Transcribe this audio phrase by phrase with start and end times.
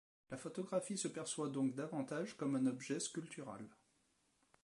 [0.31, 3.69] La photographie se perçoit donc davantage comme un objet sculptural.